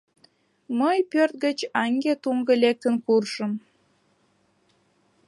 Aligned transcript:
Мый 0.79 0.97
пӧрт 1.11 1.33
гыч 1.45 1.59
аҥге-туҥго 1.81 2.53
лектын 2.63 2.95
куржым. 3.05 3.51